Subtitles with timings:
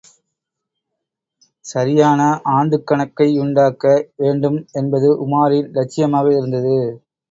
[1.65, 2.21] சரியான
[2.55, 6.77] ஆண்டுக்கணக்கையுண்டாக்க வேண்டும் என்பது உமாரின் இலட்சியமாக இருந்தது.